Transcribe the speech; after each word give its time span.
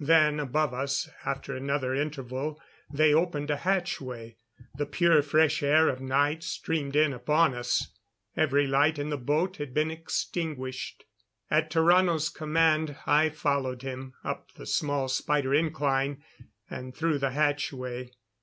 Then 0.00 0.38
above 0.38 0.74
us 0.74 1.08
after 1.24 1.56
another 1.56 1.94
interval, 1.94 2.60
they 2.92 3.14
opened 3.14 3.50
a 3.50 3.56
hatchway. 3.56 4.36
The 4.74 4.84
pure 4.84 5.22
fresh 5.22 5.62
air 5.62 5.88
of 5.88 5.98
night 5.98 6.42
streamed 6.42 6.94
in 6.94 7.14
upon 7.14 7.54
us. 7.54 7.86
Every 8.36 8.66
light 8.66 8.98
in 8.98 9.08
the 9.08 9.16
boat 9.16 9.56
had 9.56 9.72
been 9.72 9.90
extinguished. 9.90 11.06
At 11.50 11.70
Tarrano's 11.70 12.28
command 12.28 12.98
I 13.06 13.30
followed 13.30 13.80
him 13.80 14.12
up 14.22 14.52
the 14.52 14.66
small 14.66 15.08
spider 15.08 15.54
incline 15.54 16.22
and 16.68 16.94
through 16.94 17.16
the 17.16 17.30
hatchway. 17.30 18.10